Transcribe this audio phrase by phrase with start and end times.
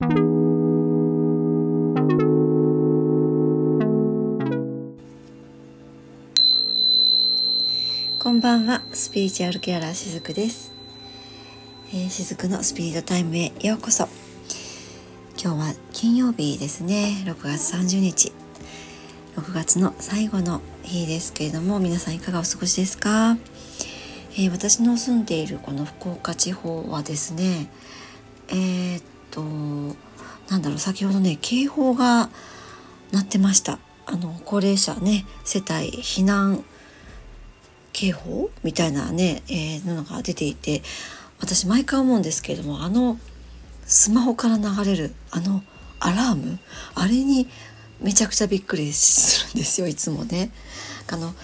[0.00, 0.06] こ
[8.30, 10.70] んばんは、スピリチュアルケアラーしずくです、
[11.88, 14.06] えー、しずくのスピリットタイムへようこそ。
[15.36, 17.24] 今日は金曜日ですね。
[17.26, 18.32] 6月30日。
[19.34, 23.36] 6月の最後の日ですけれども皆さんいかがお過ごしですか、
[24.34, 27.68] えー、私の住んでいるこの福岡地方はですね
[28.46, 29.42] えー、っと
[30.50, 32.30] なんだろう先ほどね警報が
[33.12, 36.64] 鳴ってましたあの高齢者ね世帯避難
[37.92, 40.82] 警報みたいなね、えー、のが出ていて
[41.40, 43.18] 私毎回思うんですけれどもあの
[43.84, 45.62] スマホから流れるあの
[46.00, 46.58] アラーム
[46.94, 47.48] あれに
[48.00, 50.50] めちゃくちゃびっくりするんですよいつもね。
[51.10, 51.34] あの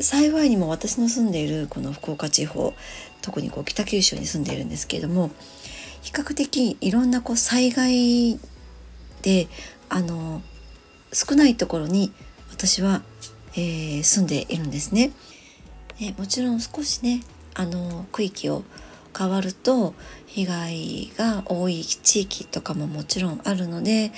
[0.00, 2.72] 幸いにも私の住んでいるこの福岡地方
[3.22, 5.30] 特にこう北九州に住んでいるんですけれども
[6.02, 8.38] 比較的いろんなこう災害
[9.22, 9.48] で
[9.88, 10.42] あの
[11.12, 12.12] 少ないところに
[12.50, 13.02] 私は、
[13.54, 15.12] えー、住んでいるんですね。
[16.00, 17.22] ね、もちろん少しね
[17.54, 18.62] あの区域を
[19.16, 19.94] 変わると
[20.26, 24.12] 被害が多い地域とかももちろんあるので、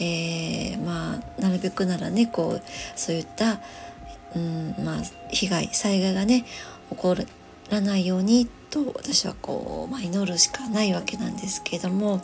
[0.00, 2.62] えー、まあなるべくならねこう
[2.96, 3.60] そういった、
[4.34, 6.46] うんまあ、被害災害がね
[6.90, 7.16] 起こ
[7.70, 12.22] らないようにっと私はこう、まあ、祈るしかないわけなんですけれども、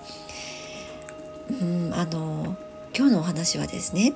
[1.51, 2.57] うん、あの
[2.97, 4.13] 今日のお話はですね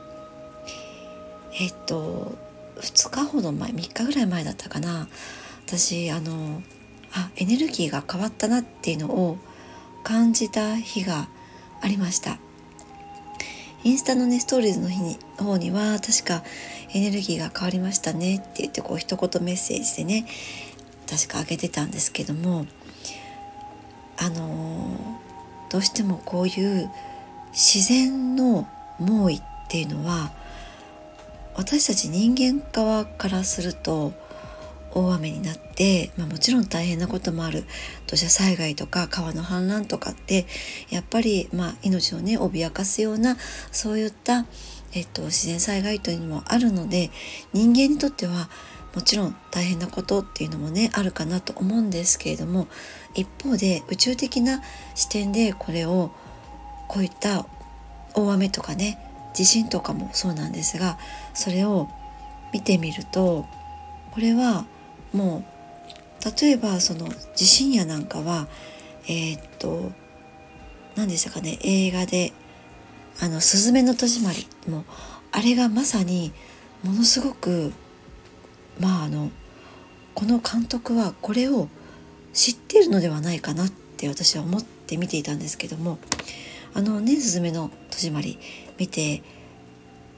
[1.61, 2.37] えっと
[2.77, 5.09] 2日ほど前3日ぐらい前だったかな
[5.67, 6.62] 私あの
[7.12, 9.39] あエネルギーが変わったなっていうのを
[10.05, 11.29] 感じた日が
[11.81, 12.39] ありました。
[13.84, 16.43] インスタのねストーリーズの日に方には確か
[16.93, 20.27] エネルギーが変わりましたねって言ってこう一言メッセージでね
[21.09, 22.67] 確かあげてたんですけども
[24.17, 25.19] あの
[25.70, 26.91] どうしてもこういう
[27.53, 30.33] 自然の猛威っていうのは
[31.55, 34.12] 私たち人間側からすると
[34.93, 37.65] 大雨になって、まあ、もちろん大変なこともある。
[38.06, 40.47] 土砂災害とか川の氾濫とかって
[40.88, 43.37] やっぱり、まあ、命をね脅かすような
[43.71, 44.47] そういった、
[44.94, 47.11] えっと、自然災害というのもあるので
[47.53, 48.49] 人間にとっては
[48.98, 52.66] もちろん大変なことっていうのもねあるかなと思うんですけれども
[53.14, 54.60] 一方で宇宙的な
[54.97, 56.10] 視点でこれを
[56.88, 57.47] こういった
[58.14, 58.98] 大雨とかね
[59.34, 60.98] 地震とかもそうなんですが
[61.32, 61.88] それを
[62.53, 63.47] 見てみると
[64.10, 64.66] これは
[65.12, 65.44] も
[66.20, 68.48] う例えばその地震やなんかは
[69.04, 69.92] えー、っと
[70.97, 72.32] 何でしたかね映画で
[73.22, 74.84] 「あのすずめの戸締まり」も
[75.31, 76.32] あれがまさに
[76.82, 77.72] ものすごく
[78.81, 79.31] まああの
[80.15, 81.69] この監督はこれを
[82.33, 85.99] 知っているのではないかなって私は思って見ていたんですけども
[86.75, 88.38] あのね「すずめの戸締まり」
[88.78, 89.22] 見て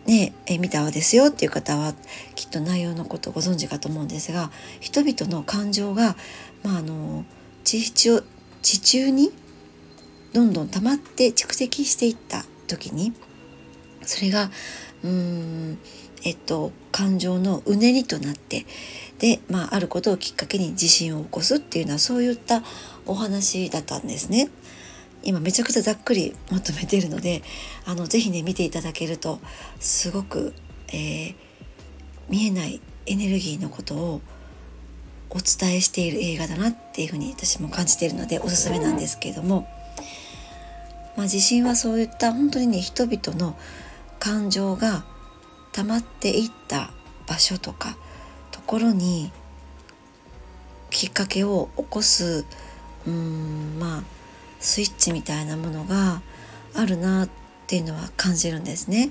[0.06, 1.94] ねえ見たわですよっていう方は
[2.34, 4.50] きっと内容のことご存知かと思うんですが
[4.81, 6.16] 人々の感情が、
[6.62, 7.25] まあ、あの
[7.65, 8.22] 地地
[8.62, 9.31] 地中に
[10.32, 13.12] どんどん溜まって蓄積していった時に
[14.03, 14.50] それが
[15.03, 15.78] うん
[16.25, 18.66] えっと感情のうねりとなって
[19.19, 22.62] で、まあ、あることをきっかけに地震を起こすっていうのはそういった
[23.06, 24.48] お話だったんですね。
[25.22, 27.42] 今めちゃくちゃざっくりまとめているので
[27.84, 29.38] あのぜひね見ていただけると
[29.78, 30.54] すごく、
[30.88, 31.34] えー、
[32.31, 34.20] 見えないエネルギーのことを
[35.28, 39.69] お伝えしている映画だなっていうふうに私も感じているのでおすすめなんですけれども、
[41.16, 43.56] まあ、地震はそういった本当にね人々の
[44.19, 45.04] 感情が
[45.72, 46.91] 溜まっていった
[47.26, 47.97] 場所とか
[48.50, 49.31] ところに
[50.91, 52.44] きっかけを起こす
[53.06, 54.03] うんまあ
[54.58, 56.20] スイッチみたいなものが
[56.75, 57.28] あるなっ
[57.66, 59.10] ていうのは感じるんですね。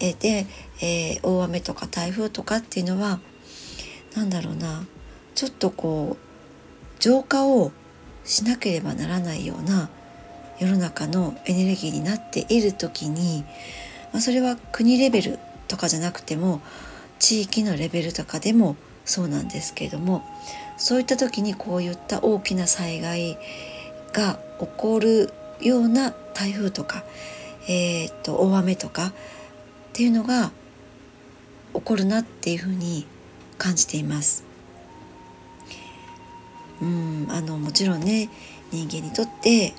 [0.00, 0.46] えで、
[0.80, 3.20] えー、大雨とか台風とかっていうのは
[4.16, 4.86] 何だろうな
[5.34, 7.70] ちょっとこう浄化を
[8.24, 9.90] しなければならないような
[10.58, 13.44] 世の中のエネルギーになっている時に、
[14.12, 15.38] まあ、それは国レベル
[15.70, 16.60] とかじゃなくても
[17.20, 20.24] 地域のレベルとかでもそうなんですけれども
[20.76, 23.38] そういった時にこういった大きな災害
[24.12, 27.04] が起こるような台風とか、
[27.68, 29.12] えー、と大雨とかっ
[29.92, 30.50] ていうのが
[31.74, 33.06] 起こるなっていうふうに
[33.58, 34.44] 感じています。
[36.80, 38.30] うんあのもちろんね
[38.72, 39.74] 人間にとって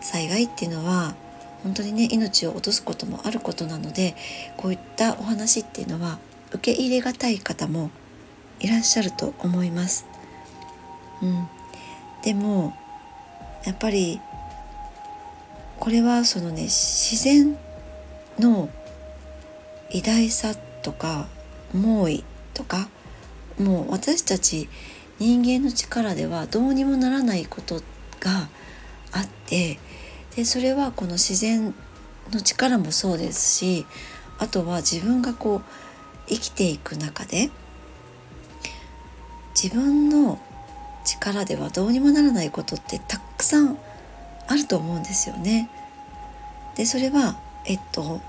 [0.00, 1.16] 災害っていうのは
[1.62, 4.14] 本当にね命を落とすこともあることなので
[4.56, 6.18] こういったお話っていうのは
[6.52, 7.90] 受け入れがたい方も
[8.60, 10.06] いらっしゃると思います。
[11.22, 11.48] うん、
[12.22, 12.74] でも
[13.64, 14.20] やっぱり
[15.78, 17.56] これはそのね自然
[18.38, 18.68] の
[19.90, 21.28] 偉大さとか
[21.72, 22.24] 猛威
[22.54, 22.88] とか
[23.58, 24.68] もう私たち
[25.18, 27.82] 人間の力ではどうにもならないこと
[28.20, 28.48] が
[29.12, 29.78] あって
[30.36, 31.74] でそれはこの自然
[32.32, 33.86] の力もそうですし
[34.38, 35.62] あとは自分がこう
[36.28, 37.50] 生きていく中で
[39.60, 40.40] 自分の
[41.04, 43.76] 力ではどうにもならないことってたくさん
[44.48, 45.70] あると思うんですよね。
[46.76, 48.20] でそれはえっと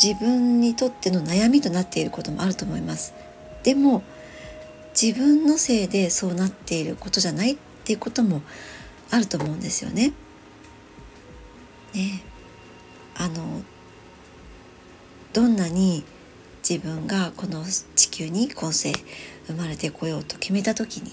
[0.00, 3.14] 自分にとっての悩みとなっていることもあると思います。
[3.62, 4.02] でも
[5.00, 8.42] 自分のせいでそうなっていることじゃないっていうことも
[9.10, 10.12] あると思うんですよね。
[11.96, 12.22] ね
[13.16, 13.62] あの
[15.32, 16.04] どんなに
[16.68, 17.64] 自分がこの
[17.94, 18.92] 地球に今世
[19.46, 21.10] 生まれてこようと決めた時に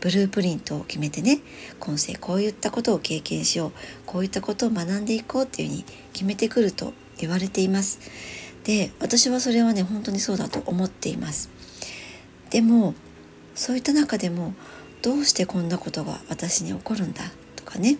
[0.00, 1.40] ブループリントを決めてね
[1.80, 3.72] 今世こういったことを経験しよう
[4.06, 7.98] こういったことを学んでいこうっていうふうに決めてくると言われています。
[8.64, 11.50] で私はそれはね本当にそうだと思っています。
[12.50, 12.94] でも
[13.54, 14.54] そういった中でも
[15.02, 17.24] どうしてこんなことが私に起こるんだ
[17.56, 17.98] とかね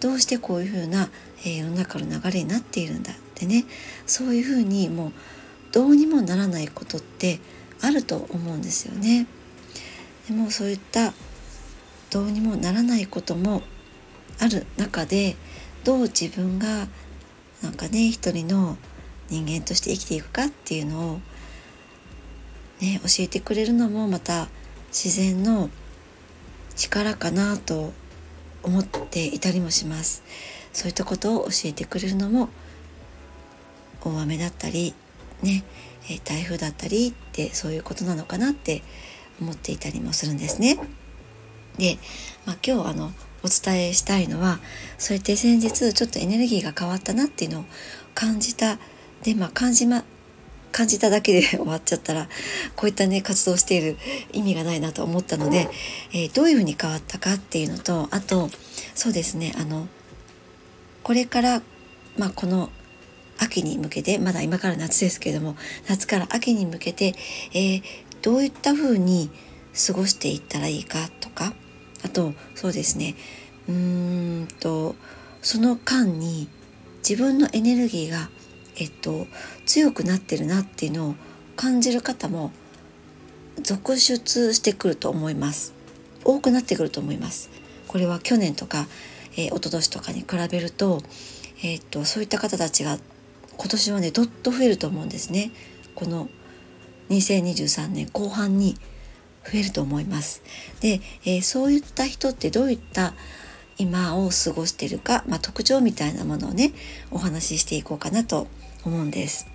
[0.00, 1.08] どうしてこういうふうな、
[1.40, 3.64] えー、世の中の流れになっているんだってね
[4.06, 5.12] そういうふうにもう
[5.72, 7.40] どうにもならないことって
[7.80, 9.26] あると思うんですよね。
[10.28, 11.12] でもそういった
[12.10, 13.62] どうにもならないことも
[14.40, 15.36] ある中で
[15.84, 16.88] どう自分が
[17.62, 18.76] なんかね一人の
[19.28, 21.20] 人間として生きていくかっていうのを
[22.80, 24.48] ね教えてくれるのもまた
[24.88, 25.70] 自然の
[26.74, 27.92] 力かなと
[28.66, 30.22] 思っていたりもします
[30.72, 32.50] そういったことを教えてくれるのも
[34.02, 34.94] 大雨だったり
[35.42, 35.64] ね
[36.24, 38.82] 台風だったりってそういうことなのかなって
[39.40, 40.78] 思っていたりもするんですね。
[41.78, 41.98] で、
[42.46, 43.10] まあ、今日あの
[43.42, 44.58] お伝えしたいのは
[44.98, 47.64] そうやって先日ちょっとエネルギーが変わったなっていうのを
[48.14, 48.78] 感じた
[49.22, 50.04] でまあ感じま
[50.76, 52.28] 感じただけで終わっちゃったら
[52.76, 53.96] こういったね活動している
[54.34, 55.70] 意味がないなと思ったので、
[56.12, 58.50] えー、どういうふうに変わったかっていうのとあと
[58.94, 59.88] そうですねあの
[61.02, 61.62] これから、
[62.18, 62.68] まあ、この
[63.38, 65.56] 秋に向けてまだ今から夏ですけれども
[65.88, 67.14] 夏から秋に向けて、
[67.54, 67.82] えー、
[68.20, 69.30] どういったふうに
[69.86, 71.54] 過ごしていったらいいかとか
[72.04, 73.14] あとそうですね
[73.66, 74.94] うーんと
[75.40, 76.50] その間に
[77.08, 78.30] 自分のエネルギーが、
[78.78, 79.26] えっと、
[79.64, 81.14] 強くなってるなっていうのを
[81.56, 82.52] 感じる方も
[83.62, 85.74] 続出してくると思います。
[86.24, 87.50] 多くなってくると思います。
[87.88, 88.86] これは去年とか、
[89.36, 91.02] えー、一昨年とかに比べると,、
[91.62, 92.98] えー、っとそういった方たちが
[93.56, 95.50] 今年はねどっと増えると思うんですね。
[95.94, 96.28] この
[97.10, 98.76] 2023年後半に
[99.44, 100.42] 増えると思います。
[100.80, 103.14] で、えー、そういった人ってどういった
[103.78, 106.72] 今を過ごしているか、まあ、特徴みたいなものをね
[107.10, 108.46] お話ししていこうかなと
[108.84, 109.48] 思うんです、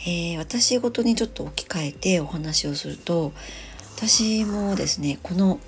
[0.00, 3.32] えー、私ごとにちょっと置き換えてお話をすると
[3.96, 5.60] 私もですねこの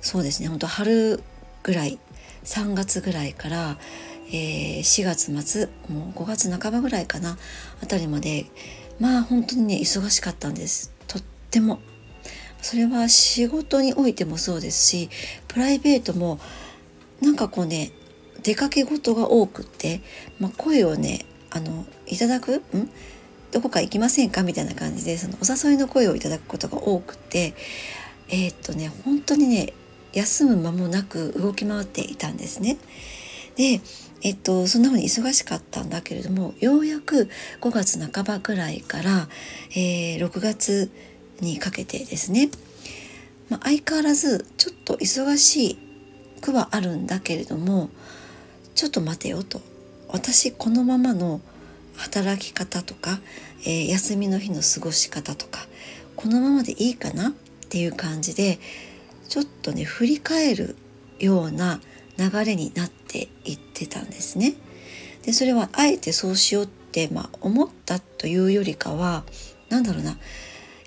[0.00, 1.22] そうですね本当春
[1.62, 1.98] ぐらい
[2.44, 3.78] 3月ぐらいから
[4.28, 7.38] えー、4月末もう5月半ばぐらいかな
[7.80, 8.46] あたりまで
[8.98, 10.92] まあ本当にね忙しかったんです。
[11.06, 11.80] とっても。
[12.62, 15.10] それは仕事においてもそうですし
[15.46, 16.40] プライベートも
[17.20, 17.92] なんかこうね
[18.42, 20.00] 出かけ事が多くって、
[20.38, 22.56] まあ、声をねあのいただく？
[22.56, 22.62] ん？
[23.52, 24.42] どこか行きませんか？
[24.42, 27.54] みたいな感じでそのお誘いの声をいただくことが多くて
[28.28, 29.72] えー、っとね本当にね
[30.12, 32.76] 休む間もなく動き回っていたんですね。
[33.56, 33.80] で
[34.22, 37.28] えっと、そんな風に忙しかったんだけれどもようやく
[37.60, 39.28] 5月半ばぐらいから、
[39.70, 40.90] えー、6月
[41.40, 42.50] にかけてですね、
[43.50, 45.78] まあ、相変わらずちょっと忙しい
[46.40, 47.90] くはあるんだけれども
[48.74, 49.60] ちょっと待てよと
[50.08, 51.40] 私このままの
[51.96, 53.18] 働き方とか、
[53.64, 55.66] えー、休みの日の過ごし方とか
[56.14, 57.32] このままでいいかなっ
[57.68, 58.58] ていう感じで
[59.28, 60.76] ちょっとね振り返る
[61.18, 61.80] ような
[62.18, 64.54] 流れになっていってたんですね。
[65.22, 69.24] でそれはあえてそうしようって、まあ、思ったというよりかは
[69.68, 70.16] 何だろうな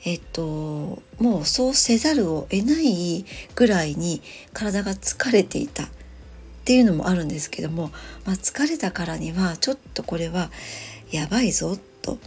[0.06, 3.25] えっともうそうせざるを得ない
[3.56, 4.22] ぐらいに
[4.53, 5.88] 体が疲れていたっ
[6.65, 7.91] ていうのもあるんですけども、
[8.25, 10.51] まあ、疲れたからにはちょっとこれは
[11.12, 12.18] やばいぞと。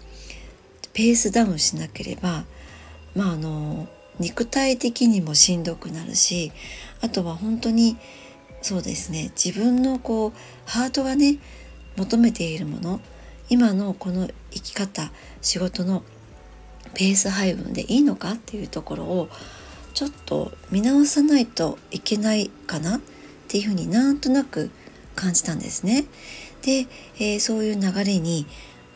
[0.93, 2.45] ペースダウンしなければ
[3.15, 3.89] まああの
[4.19, 6.53] 肉体的にもしんどくなるし
[7.01, 7.97] あとは本当に
[8.61, 10.33] そうですね自分のこう
[10.67, 11.39] ハートがね
[11.97, 13.01] 求めているもの
[13.49, 15.11] 今のこの生き方
[15.41, 16.05] 仕事の
[16.95, 19.29] ペース配分でいいのかっていうところを
[19.95, 23.01] ちょっと見直さないといけないかなっ
[23.49, 24.71] ていうふうになんとなく
[25.15, 26.05] 感じたんですね。
[26.63, 26.87] で、
[27.19, 28.47] えー、そういう流れに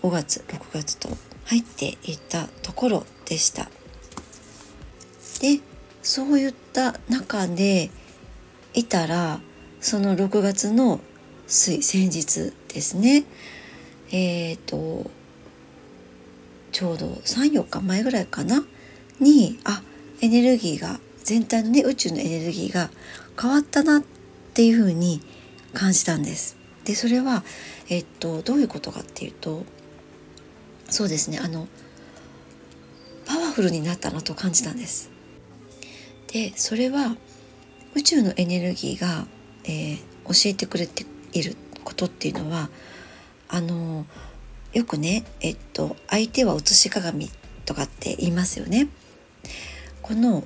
[0.03, 1.09] 5月6月と
[1.45, 3.69] 入っていったところでした。
[5.41, 5.61] で
[6.03, 7.91] そういった中で
[8.73, 9.41] いたら
[9.81, 11.01] その6月の
[11.47, 13.25] 先日ですね
[14.11, 15.11] えっ、ー、と
[16.73, 18.65] ちょうど34日前ぐらいかな？
[19.21, 19.83] にあ
[20.21, 22.91] エネルギーが全体のね宇宙のエネルギーが
[23.41, 24.03] 変わったなっ
[24.55, 25.21] ていうふうに
[25.75, 26.57] 感じたんです。
[26.85, 27.43] でそれは、
[27.89, 29.65] えっと、どういうことかっていうと
[30.89, 31.67] そうですねあの
[33.27, 35.11] パワフルになったなと感じたんです。
[36.33, 37.17] でそれは
[37.95, 39.27] 宇宙のエネルギーが、
[39.65, 39.97] えー、
[40.27, 42.69] 教えてくれていることっていうのは
[43.49, 44.07] あの
[44.73, 47.31] よくねえっと相手は写し鏡
[47.65, 48.89] とかって言いますよね。
[50.03, 50.45] この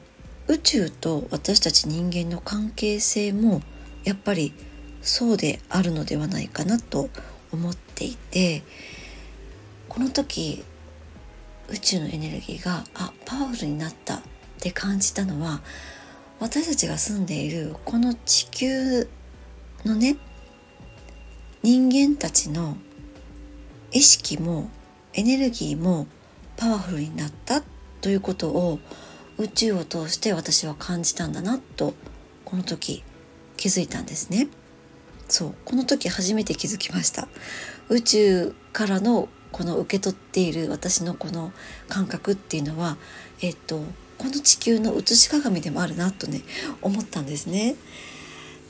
[0.49, 3.63] 宇宙と私たち人間の関係性も
[4.05, 4.53] やっぱり
[5.03, 7.09] そうであるのではないかなと
[7.53, 8.63] 思っていて
[9.89, 10.65] この時
[11.69, 14.21] 宇宙のエネルギーがあパワフルになったっ
[14.59, 15.61] て感じたのは
[16.41, 19.09] 私たちが住んでいるこの地球
[19.85, 20.17] のね
[21.63, 22.77] 人間たちの
[23.93, 24.71] 意識も
[25.13, 26.07] エネルギーも
[26.57, 27.63] パワフルになった
[28.01, 28.79] ということを
[29.39, 31.95] 宇宙を通して私は感じたんだなと
[32.45, 33.03] この時
[33.57, 34.49] 気づいたんですね。
[35.29, 37.29] そうこの時初めて気づきました
[37.89, 41.53] 宇宙からのこの受け取っている私のこの
[41.89, 42.97] 感覚っていうのは
[43.41, 43.85] えっと
[44.19, 46.43] この地球の写し鏡でもあるなとね
[46.83, 47.77] 思ったんですね。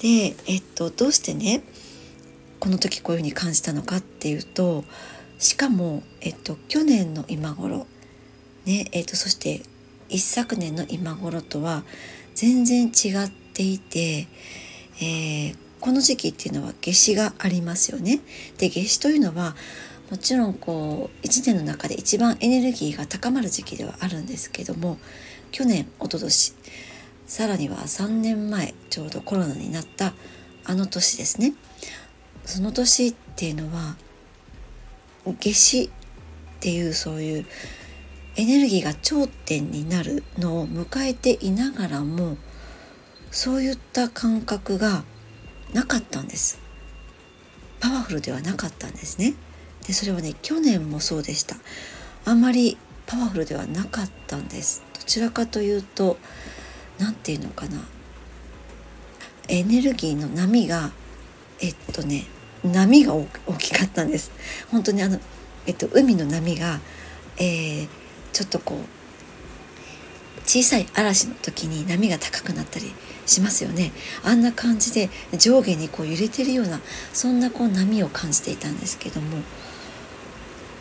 [0.01, 1.63] でえっとどうしてね
[2.61, 4.85] この時こういうふうに感じたのかっていうと
[5.39, 7.87] しかも、えっと、去年の今頃
[8.67, 9.63] ねえっと、そして
[10.11, 11.83] 一昨年の今頃とは
[12.35, 14.29] 全然違っていて、
[15.01, 18.21] えー、この時期っていうのは夏至がありますよね。
[18.59, 19.57] で夏至というのは
[20.11, 24.99] もちろんこう一年の中で一番エネルギーが高まる時期ではあるんですけども
[25.53, 26.55] 去年一昨年
[27.27, 30.13] さらには3年前ちょうどコロナになった
[30.65, 31.55] あの年ですね
[32.51, 33.97] その年っていうのは
[35.25, 35.91] 夏至っ
[36.61, 37.47] ていうそういう
[38.37, 42.37] エネルギーが頂点になるのを迎えていながらも
[43.31, 45.05] そういった感覚が
[45.73, 46.59] なかったんです。
[47.79, 49.35] パワフルではなかったんですね。
[49.87, 51.57] でそれはね去年もそうでした。
[52.25, 52.77] あんまり
[53.07, 54.83] パワフルではなかったんです。
[54.99, 56.19] どちらかというと
[56.99, 57.81] 何て言うのかな。
[59.49, 60.91] エネルギーの波が
[61.61, 62.27] えっとね
[62.65, 63.27] 波が大
[63.59, 64.31] きかったんです。
[64.71, 65.19] 本当にあの、
[65.67, 66.81] えっと、海の波が、
[67.39, 67.89] えー、
[68.33, 68.79] ちょっとこう
[70.47, 72.93] 小さい嵐の時に波が高くなったり
[73.25, 73.93] しますよね。
[74.25, 76.81] あんな感じで上下にこう揺れてるような
[77.13, 79.39] そんなこう波を感じていたんですけども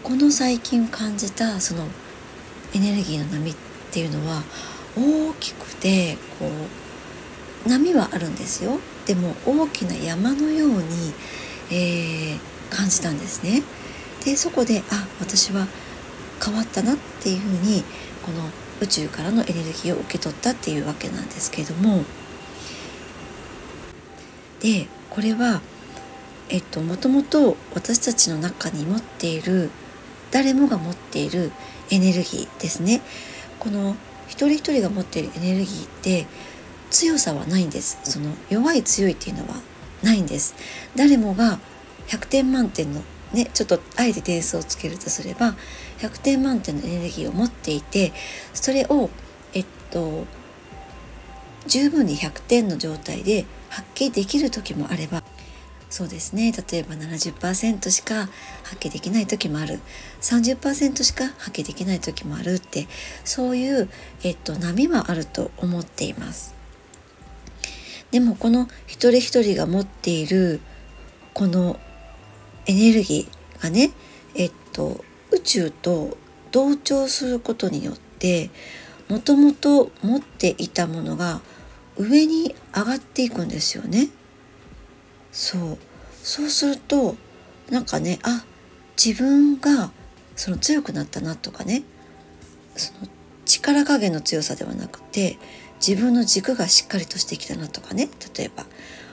[0.02, 1.86] この最近感じたその
[2.74, 3.56] エネルギーの波っ
[3.92, 4.44] ていうのは
[4.98, 6.50] 大きくてこ
[7.66, 8.80] う波はあるんですよ。
[9.06, 11.14] でも大きな山のように
[11.72, 13.64] えー、感じたんですね。
[14.26, 15.68] でそこであ私は
[16.44, 17.84] 変わったなっていうふうに
[18.24, 18.50] この
[18.82, 22.04] 宇宙からのエネルギーを受け取ったっていうわけなんですけれども。
[24.60, 25.62] でこれは
[26.50, 29.70] えっともともと私たちの中に持っている
[30.32, 31.52] 誰もが持っている
[31.90, 33.02] エネルギーですね。
[33.60, 33.96] この
[34.28, 36.28] 一人一人が持っているエネルギーって
[36.92, 38.00] 強さはないんです。
[38.04, 39.56] その弱い強いっていうのは
[40.04, 40.56] ないんです。
[40.96, 41.60] 誰もが
[42.08, 43.02] 100点満点の
[43.34, 45.56] ねちょっとあえて点数をつけるとすれば
[46.00, 48.14] 100点満点のエネルギーを持っていて
[48.54, 49.10] それを
[49.54, 50.26] えっと
[51.68, 55.24] 十分に100点の状態で発揮できる時もあれば
[55.90, 56.52] そうですね。
[56.52, 58.30] 例えば70%しか
[58.64, 59.80] 発揮できない時もある。
[60.22, 62.88] 30%しか発揮できない時もあるって
[63.26, 63.90] そういう、
[64.24, 66.59] えっと、波はあると思っています。
[68.12, 70.60] でもこの一人一人が持っている
[71.34, 71.80] この
[72.66, 73.92] エネルギーがね
[74.36, 76.18] えっと宇宙と
[76.52, 78.50] 同調することによって
[79.08, 81.42] もともと持っていたものが
[81.98, 84.10] 上に上がっていくんですよね。
[85.32, 85.78] そう
[86.24, 87.16] そうすると
[87.70, 88.46] なんかねあ
[89.04, 89.92] 自分が
[90.36, 91.84] その強くなったなとかね
[92.76, 93.08] その
[93.46, 95.38] 力加減の強さではなくて
[95.86, 98.10] 自分の軸がしっかりとしてきたなとかね。
[98.36, 98.66] 例えば。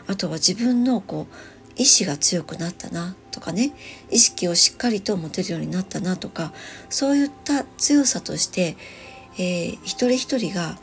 [0.09, 1.35] あとは自分のこう
[1.75, 3.73] 意志が強くなったなとかね。
[4.11, 6.53] 意識をしっかりと持てるようになったなとか。
[6.91, 8.77] そういった強さとして、
[9.39, 10.79] えー、一人一人が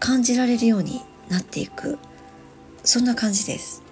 [0.00, 1.98] 感じられるようになっていく。
[2.84, 3.82] そんな感じです。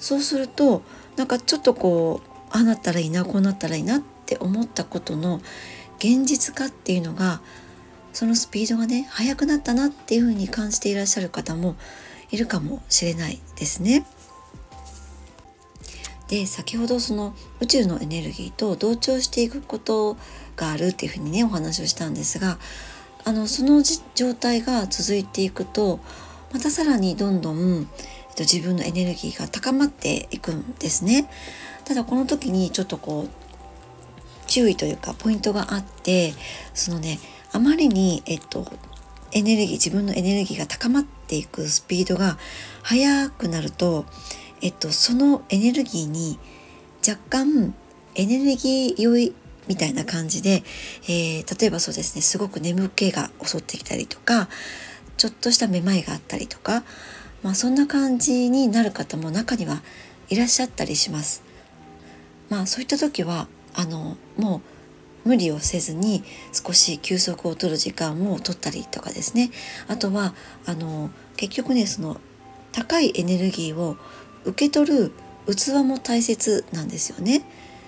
[0.00, 0.82] そうすると
[1.16, 5.40] なんかちょっとこうああなったらいいなこうなったらいいなって思ったことの
[5.98, 7.42] 現実化っていうのが
[8.12, 11.76] そのスピードがね速くなったなっていうふうに感じていらっしゃる方も
[12.30, 14.04] いるかもしれないですね。
[16.28, 20.16] で先ほどその宇宙のエネルギーと同調していくこと
[20.54, 22.58] があるっていうふうにねお話をしたんですが
[23.24, 23.82] あのその
[24.14, 25.98] 状態が続いていくと
[26.52, 27.88] またさらにどんどん、
[28.28, 31.28] えっと、自分のエネルギーが高まっていくんですね。
[31.84, 33.28] ただこの時にちょっとこう
[34.46, 36.32] 注意というかポイントがあって
[36.74, 37.18] そのね
[37.52, 38.66] あまりに、えっと、
[39.32, 42.38] エネルギー自分のエネルギーが高まっていくスピードが
[42.82, 44.06] 速くなると、
[44.60, 46.38] えっと、そのエネルギーに
[47.06, 47.74] 若干
[48.14, 49.34] エネルギー酔い
[49.68, 50.64] みたいな感じで、
[51.04, 54.48] えー、例えばそうですねすごく眠気が襲ってきたりとか
[55.16, 56.82] ちょっとしためまいがあったりとか、
[57.42, 59.82] まあ、そんな感じになる方も中には
[60.28, 61.42] いらっしゃったりします。
[62.48, 64.60] まあ、そういった時はあのもう
[65.30, 69.52] 無理をせずに少し休息を取る時間を取ったりとかですね
[69.86, 70.34] あとは
[70.66, 72.20] あの結局ねその
[72.72, 73.96] 高いエネルギーを
[74.44, 75.12] 受け取る
[75.46, 77.42] 器も大切なんですよね。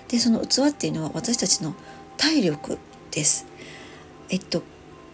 [0.07, 1.75] でその器っていうのは私たちの
[2.17, 2.77] 体力
[3.11, 3.45] です。
[4.29, 4.63] えっと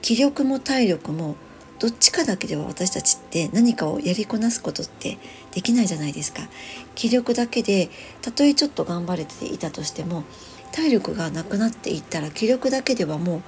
[0.04, 1.36] 気力も体力も
[1.80, 5.18] どっちかだけでは私たちって何かをやりこなすことって
[5.52, 6.48] できないじゃないですか。
[6.94, 7.90] 気力だけで
[8.22, 10.26] たとえちょっと頑張れていたとしても
[10.72, 13.42] 体力がなくなっていったら気力だけではもう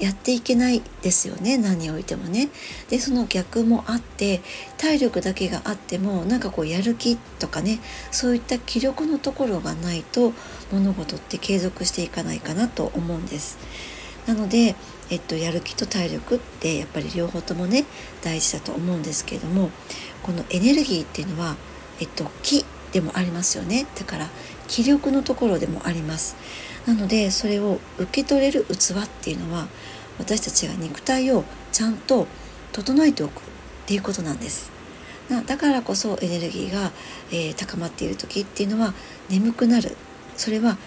[0.00, 2.48] やっていけないですよね何においてもね。
[2.88, 4.40] でその逆もあって
[4.78, 10.32] 体力だけがあってもなんかこうやる気とかねそういった気力のところがないと
[10.72, 13.58] 物事って継続していかないかなと思うんです。
[14.26, 14.74] なので、
[15.10, 17.84] えっと、やる気と体力ってやっぱり両方ともね
[18.22, 19.70] 大事だと思うんですけれども
[20.22, 21.56] このエネルギーっていうのは、
[22.00, 24.28] えっと、気でもありますよねだから
[24.70, 26.36] 気力のところでもあります。
[26.86, 29.66] なのでそれを受け取れる器っていうのは
[30.18, 32.26] 私たちが肉体をちゃんと
[32.72, 33.42] 整えておくっ
[33.86, 34.70] ていうことなんです。
[35.46, 36.92] だからこそエネルギーが、
[37.30, 38.94] えー、高まっている時っていうのは
[39.28, 39.96] 眠くなる。
[40.36, 40.78] それは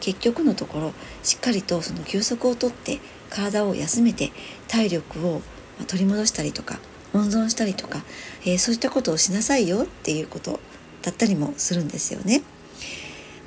[0.00, 4.32] 結局のところしっかりとその休息をとって体を休めて
[4.68, 5.42] 体力を
[5.88, 6.78] 取り戻したりとか
[7.12, 8.02] 温存したりとか、
[8.42, 10.60] えー、そういったことをしなさいよっていうこと
[11.02, 12.42] だったりもするんですよね。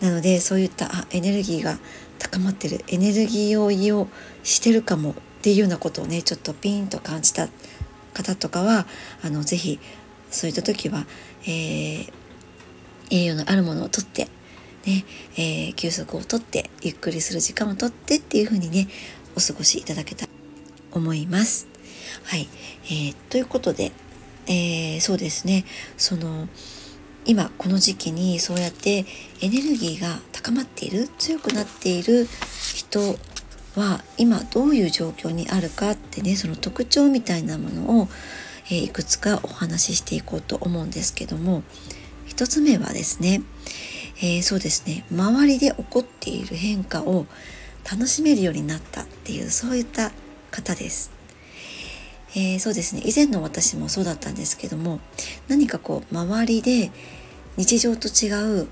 [0.02, 1.78] なのでそういったあエネルギーが
[2.20, 2.84] 高まってる。
[2.88, 4.08] エネルギーを利用
[4.44, 7.48] してるかもっていうようなことをねちょっとピンと感じた
[8.14, 8.88] 方とかは
[9.24, 9.80] あのぜひ
[10.32, 11.06] そういった時は、
[11.44, 12.12] えー、
[13.12, 14.28] 栄養のあるものをとって
[14.86, 15.06] ね、
[15.36, 18.88] えー、休息をとってゆっくりする時間をとってっていう風にね
[19.36, 20.32] お過ごしいただけたら
[20.92, 21.68] と思います。
[22.24, 22.48] はい、
[22.86, 23.92] えー、ということで、
[24.48, 25.66] えー、そうですね。
[25.98, 26.48] その
[27.26, 29.06] 今この時期にそうやって
[29.42, 32.28] エネルギーが高まっている強くなっている
[32.76, 33.18] 人
[33.76, 38.08] は今どういう状況にあるかってねその特徴みたいなものを、
[38.72, 41.64] え、いくつかお話ししていこうと思うんですけども
[42.28, 43.42] 1つ目はですね、
[44.20, 47.26] えー、そうですね周りで起こっている変化を
[47.90, 50.12] 楽しめるようになったっていうそういった
[50.52, 51.15] 方です。
[52.36, 53.02] えー、そうですね。
[53.06, 55.00] 以前の私もそうだったんですけども
[55.48, 56.92] 何かこう周りで
[57.56, 58.68] 日常と違う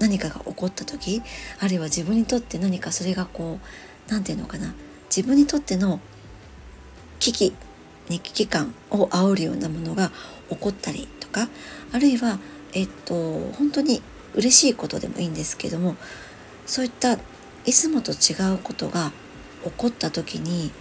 [0.00, 1.22] 何かが起こった時
[1.60, 6.00] あるいは自分にとって何かそれがこう何て言うのかな自分にとっての
[7.20, 7.50] 危機、
[8.08, 10.10] ね、危機感を煽るようなものが
[10.50, 11.48] 起こったりとか
[11.92, 12.38] あるいは
[12.72, 14.02] えっと本当に
[14.34, 15.94] 嬉しいことでもいいんですけども
[16.66, 17.18] そういった
[17.64, 19.12] いつもと違うことが
[19.62, 20.72] 起こった時に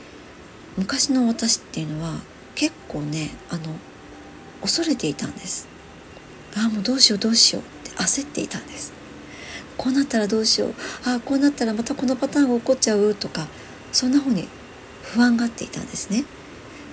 [0.78, 2.14] 昔の私っていうのは
[2.56, 3.64] 結構ねあの
[4.62, 5.68] 恐れていたんです。
[6.56, 8.94] ああもうどうしようどうしようって焦っていたんです。
[9.78, 10.74] こうなったらどうしよう。
[11.06, 13.48] ああこうなったらまたこのパターンが起こっちゃうとか
[13.92, 14.48] そんな風に
[15.04, 16.24] 不安がっていたんですね。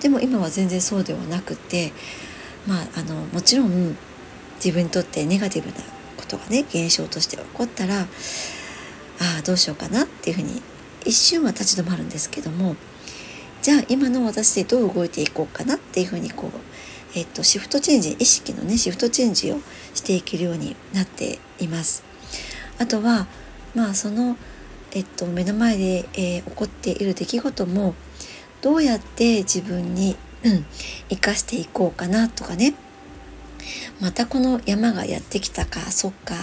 [0.01, 1.93] でも今は全然そうではなくて
[2.67, 3.95] まああのもちろん
[4.55, 5.75] 自分にとってネガティブな
[6.17, 8.05] ことがね現象として起こったらあ
[9.39, 10.61] あどうしようかなっていうふうに
[11.05, 12.75] 一瞬は立ち止まるんですけども
[13.61, 16.51] じゃあ今の私でどう動いていこうかなっていうふうにこう、
[17.15, 19.59] えっと、シフトチェンジ意識のねシフトチェンジを
[19.93, 22.03] していけるようになっています。
[22.79, 23.27] あとは
[23.75, 24.35] まあその、
[24.93, 27.93] えっと、目の前で、えー、起こっている出来事も
[28.61, 30.65] どうやって自分に、うん、
[31.09, 32.73] 生かしていこうかなとかね
[33.99, 36.33] またこの山がやってきたかそっか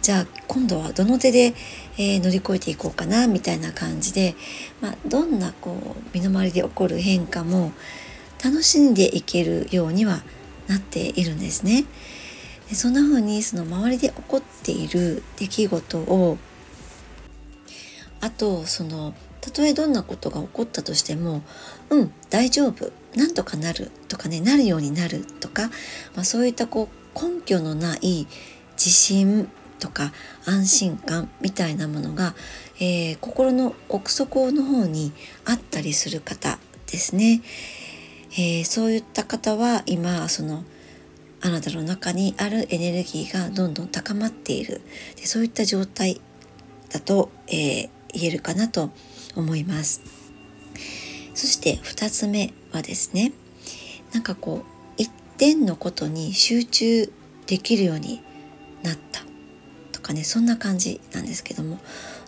[0.00, 1.54] じゃあ今度はどの手で、
[1.98, 4.34] えー、乗り越えていこうかなみたいな感じで、
[4.80, 7.72] まあ、どんなこう身の回りで起こる変化も
[8.42, 10.22] 楽しんでいけるようには
[10.68, 11.84] なっているんですね。
[12.68, 16.38] でそんな風にその周りで起こっている出来事を
[18.20, 21.42] あとそのたとえどんなことが起こったとしても
[21.90, 25.68] うん大丈夫なんとかなるとかねなるようになるとか、
[26.14, 28.26] まあ、そういったこう根拠のない
[28.74, 29.50] 自信
[29.82, 30.12] とか
[30.46, 32.36] 安心感みたいなものが、
[32.78, 35.12] えー、心の奥底の方に
[35.44, 37.42] あったりする方ですね。
[38.34, 40.64] えー、そういった方は今その
[41.40, 44.80] あなたの中にあるエネルギーがどんどん高まっている
[45.16, 46.20] でそういった状態
[46.88, 48.90] だと、えー、言えるかなと
[49.34, 50.00] 思います。
[51.34, 53.32] そして2つ目はですね
[54.12, 57.12] なんかこう一点のことに集中
[57.46, 58.22] できるように
[58.84, 59.31] なった
[60.02, 61.78] かねそんな感じなんですけども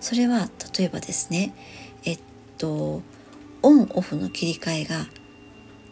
[0.01, 1.55] それは例えばですね
[2.05, 2.19] えっ
[2.59, 3.03] と
[3.63, 5.07] オンオフの切り替えが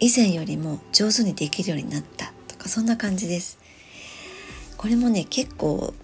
[0.01, 3.59] 以前よりも上手にできるようになったとかそんな感じです。
[4.77, 5.95] これもね結構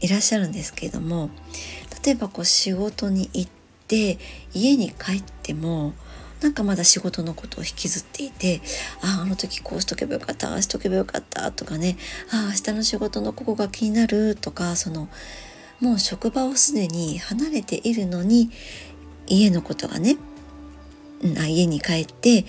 [0.00, 1.30] いらっしゃるんですけれども
[2.04, 3.50] 例えばこう仕事に行っ
[3.86, 4.18] て
[4.52, 5.92] 家に帰っても
[6.40, 8.60] なんかまだ仕事のことを引きずっていて
[9.02, 11.96] あああの時こうしとけばよかったああしとけばよかったとかね
[12.30, 15.08] ああ明日の仕事のここが気になるとかその
[15.80, 18.50] もう職場をすでに離れているのに
[19.26, 20.16] 家のことがね、
[21.22, 22.44] うん、あ家に帰って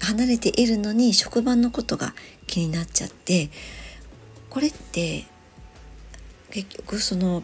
[0.00, 2.14] 離れているのに職場のことが
[2.46, 3.50] 気になっちゃって
[4.50, 5.24] これって
[6.50, 7.42] 結局その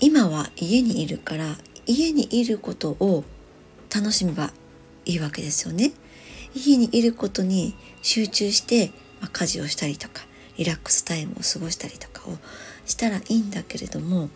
[0.00, 3.24] 今は家にいるから家にいることを
[3.94, 4.52] 楽しめば
[5.04, 5.92] いいわけですよね。
[6.54, 10.22] 家にいることに集中して、まあ、家事をしたりとか
[10.56, 12.36] リラックスタイムを過ごしたりとかを
[12.84, 14.28] したらいいんだけれども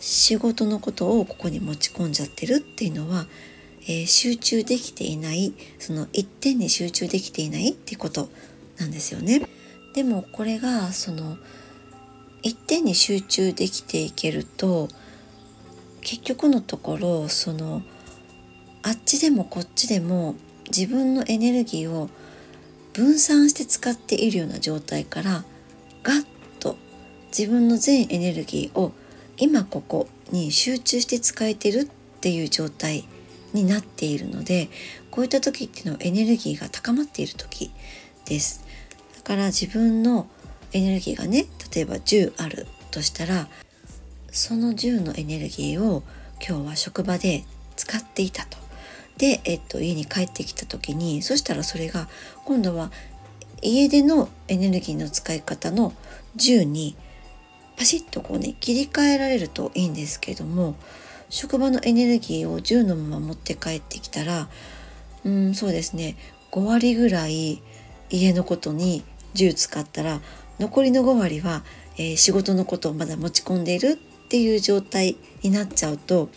[0.00, 3.26] 仕事のことをここに持ち込んじゃってるっていうのは、
[3.82, 8.28] えー、集中できていないその一点に集中できていないっていうこと
[8.78, 9.42] なんですよね。
[9.94, 11.36] でもこれがその
[12.42, 14.88] 一点に集中できていけると
[16.00, 17.82] 結局のところその
[18.82, 20.34] あっちでもこっちでも
[20.66, 22.10] 自分のエネルギーを
[22.92, 25.44] 分散して使っているような状態から
[26.02, 26.24] ガッ
[26.58, 26.76] と
[27.36, 28.92] 自分の全エネルギーを
[29.36, 31.84] 今ここに集中して使えてるっ
[32.20, 33.04] ていう状態
[33.52, 34.68] になっているので
[35.10, 37.70] こういった時っていうのはエネルギーが高まっている時
[38.24, 38.64] です
[39.16, 40.26] だから自分の
[40.72, 43.48] エネルギーがね例えば10あるとしたら
[44.30, 46.02] その10のエネルギーを
[46.46, 47.44] 今日は職場で
[47.76, 48.61] 使っていたと。
[49.22, 52.08] で、えっと、家に帰ってきた時にそしたらそれが
[52.44, 52.90] 今度は
[53.62, 55.92] 家でのエネルギーの使い方の
[56.36, 56.96] 10に
[57.78, 60.74] パシッとこうね切り替えられるといいんですけども
[61.30, 64.48] 職場のエネルギーを10のまま持って帰ってきたら
[65.24, 66.16] うんそうですね
[66.50, 67.62] 5割ぐらい
[68.10, 69.04] 家のことに
[69.34, 70.20] 10使ったら
[70.58, 71.62] 残りの5割は、
[71.96, 76.28] えー、仕事のことをまだ持ち込んでいるっていう状態になっちゃうと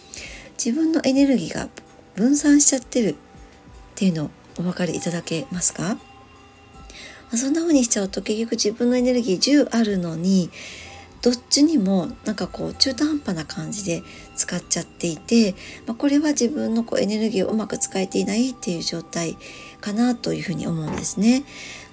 [0.63, 1.67] 自分のエネルギーが
[2.15, 3.15] 分散しちゃってるっ
[3.95, 5.97] ていうのお分かりいただけますか？
[7.33, 10.49] そんな風にしちゃうと結局自分のエネルギー10あるのに
[11.21, 14.03] どっちにもなんかこう中途半端な感じで
[14.35, 15.55] 使っちゃっていて、
[15.87, 19.35] まあ、これは自分のこうエネルギーをうまく使えていないっていう状態
[19.81, 21.43] かなというふうに思うんですね。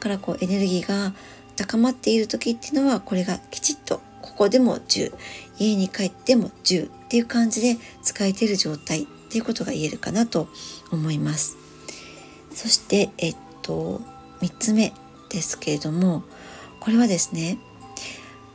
[0.01, 1.15] からこうエネルギーが
[1.57, 5.15] 高まっている時っていうのはこれがきちっとここでも10
[5.59, 10.47] 家に帰っても10っていう感じで使えている状態っていうことが言えるかなと
[10.91, 11.57] 思います。
[12.53, 14.03] そしてえっと
[14.43, 14.93] 3つ目
[15.31, 16.23] ですけれども
[16.81, 17.57] これはですね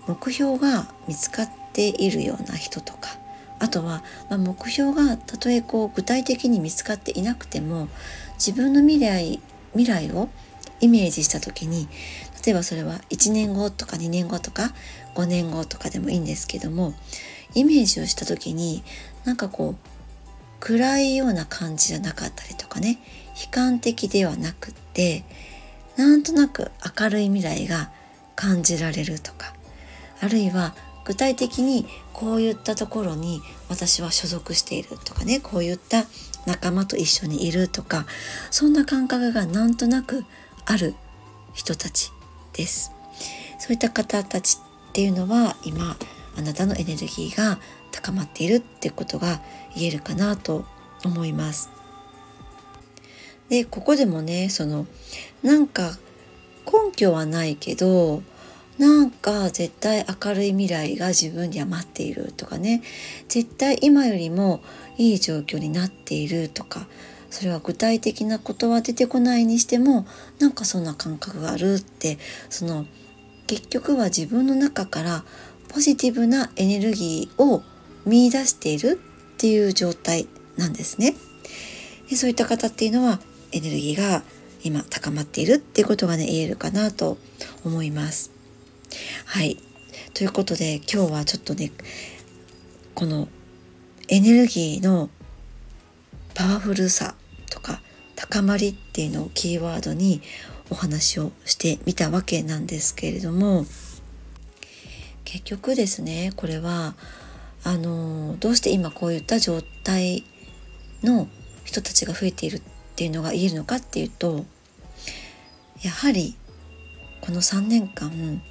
[0.06, 3.10] 目標が見つかっているような人とか
[3.58, 7.88] あとは、まあ、目標がたとえこう具体的に見つかっていなくても
[8.36, 9.40] 自分の未来
[9.76, 10.30] 未来を
[10.80, 11.88] イメージした時に
[12.46, 14.74] 例えばそれは1年後とか2年後とか
[15.16, 16.94] 5年後とかでもいいんですけども
[17.56, 18.84] イメージをした時に
[19.26, 19.97] なんかこう
[20.60, 23.00] 暗いような感じじゃなかったりとかね。
[23.40, 25.24] 悲観的ではなくって
[25.96, 27.92] なんとなく明るい未来が
[28.36, 29.54] 感じられるとか。
[30.20, 35.40] あるいは具体的にこういったところに私は所属しているとかね。
[35.40, 36.06] こういった
[36.46, 38.06] 仲間と一緒にいるとか。
[38.50, 40.26] そんな感覚がなんとなく
[40.66, 40.96] ある
[41.54, 42.12] 人たち
[42.54, 42.92] です。
[43.60, 44.58] そういった方たち
[44.90, 45.98] っていうのは今
[46.38, 47.60] あなたのエネルギーが
[47.98, 49.42] 高まっているってことが
[49.76, 50.66] 言えるかなと
[51.04, 51.70] 思います。
[53.50, 54.86] でここでもねその
[55.42, 55.98] なんか
[56.66, 58.22] 根拠はないけど
[58.78, 62.84] なんか絶対明るい未来が自分には待っているとかね
[63.30, 64.62] 絶対今よりも
[64.98, 66.88] いい状況になっているとか
[67.30, 70.06] それは具体的なことは出てこないにしても
[70.40, 72.86] なんかそんな感覚があるってその
[73.48, 75.24] 結局は自分の中から
[75.70, 77.64] ポジティブなエネルギーを
[78.08, 79.00] 見出している
[79.36, 81.16] っていう状態なんですね。
[82.10, 83.20] でそういった方っていうのは
[83.52, 84.24] エネルギーが
[84.64, 87.18] 今高まっているっていうことがね言えるかなと
[87.64, 88.32] 思います。
[89.26, 89.58] はい。
[90.14, 91.72] ということで今日はちょっとね
[92.96, 93.28] この
[94.08, 95.10] エネルギーの
[96.34, 97.16] パワフルさ
[97.50, 97.82] とか
[98.16, 100.22] 高まりっていうのをキーワードに
[100.70, 103.66] お話をしてみたわけなんですけれども
[105.24, 106.96] 結局ですねこれは
[107.68, 110.24] あのどうして今こういった状態
[111.04, 111.28] の
[111.66, 112.62] 人たちが増えているっ
[112.96, 114.46] ていうのが言えるのかっていうと
[115.84, 116.38] やはり
[117.20, 118.42] この3年間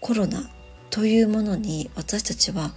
[0.00, 0.50] コロナ
[0.90, 2.72] というものに私たちは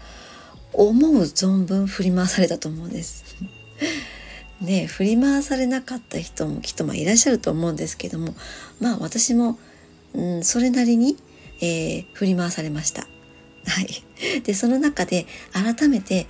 [0.71, 3.25] 思う存分振り回されたと思うんです。
[4.61, 8.33] ね振り回されなかった人もきっとまあいらっしゃると思うんですけども
[8.79, 9.59] まあ私も、
[10.13, 11.17] うん、それなりに、
[11.59, 13.10] えー、振り回されました。
[13.65, 16.27] はい、でその中で改めて、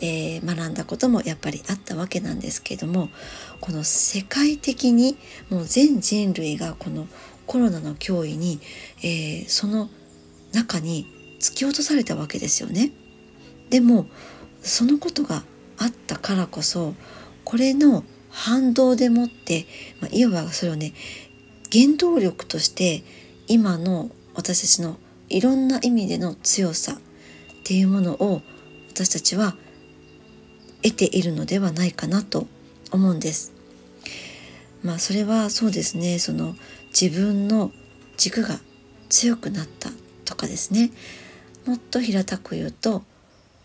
[0.00, 3.08] えー、学んだこともやっぱりあったわけなんですけども
[3.60, 5.16] この世界的に
[5.48, 7.06] もう全人類がこの
[7.46, 8.60] コロナの脅威に、
[9.02, 9.88] えー、その
[10.52, 11.06] 中に
[11.40, 12.90] 突き落とされたわけですよね。
[13.70, 14.06] でも
[14.62, 15.44] そのことが
[15.78, 16.94] あったからこそ
[17.44, 19.66] これの反動でもって、
[20.00, 20.92] まあ、いわばそれをね
[21.72, 23.02] 原動力として
[23.48, 24.98] 今の私たちの
[25.28, 26.96] いろんな意味での強さっ
[27.64, 28.42] ていうものを
[28.88, 29.56] 私たちは
[30.82, 32.46] 得ているのではないかなと
[32.92, 33.52] 思うんです。
[34.82, 36.54] まあそれはそうですねその
[36.98, 37.72] 自分の
[38.16, 38.60] 軸が
[39.08, 39.90] 強くなった
[40.24, 40.90] とかですね
[41.66, 43.02] もっと平たく言うと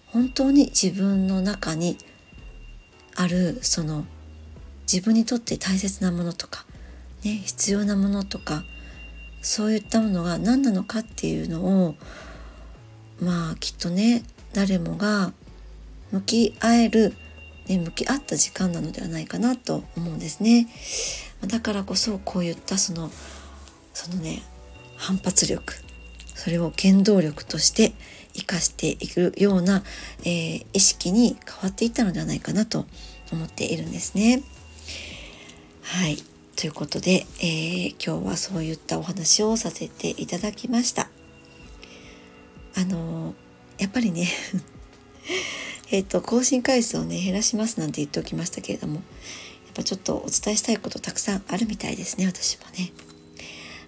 [0.07, 1.97] 本当に自分の中に
[3.15, 4.05] あるその
[4.91, 6.65] 自分にとって大切なものとか、
[7.23, 8.63] ね、必要なものとか
[9.41, 11.95] そういったものが何なのかっていうのを
[13.19, 14.23] まあきっとね
[14.53, 15.33] 誰もが
[16.11, 17.13] 向き合える、
[17.67, 20.67] ね、向き合った時間なのではないかなと思うんですね。
[21.47, 23.09] だからこそこういったその
[23.93, 24.43] そのね
[24.95, 25.73] 反発力
[26.35, 27.93] それを原動力として
[28.33, 29.83] 生かしていくような、
[30.23, 32.85] えー、意識に変わっていったのではないかなと
[33.31, 34.43] 思っているんですね。
[35.81, 36.30] はい
[36.61, 41.09] ということで、えー、今日はそういったお話をさせていただきました。
[42.75, 43.33] あの
[43.79, 44.27] やっぱりね
[45.89, 49.03] えっと更新回数をね減らしますなんて言っておきましたけれどもやっ
[49.73, 52.91] ぱちょっとお伝えしたいことたくさんあるみたいですね私もね。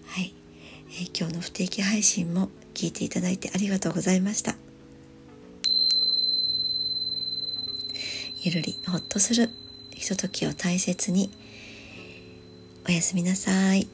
[0.07, 0.33] はい、
[0.89, 4.55] えー、今日の不定期配信も聞いていただいてありがとうございました。
[8.41, 9.51] ゆるりほっとする
[9.91, 11.29] ひとときを大切に
[12.87, 13.87] おやすみなさい。